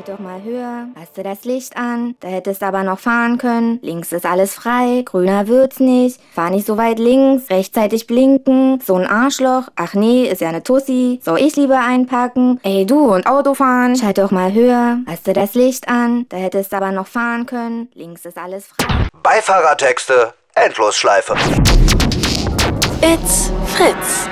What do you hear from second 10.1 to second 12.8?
ist ja eine Tussi. Soll ich lieber einpacken?